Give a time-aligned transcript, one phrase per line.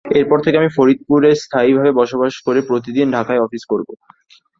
[0.15, 3.87] এরপর থেকে আমি ফরিদপুরে স্থায়ীভাবে বসবাস করে প্রতিদিন ঢাকায় অফিস করব।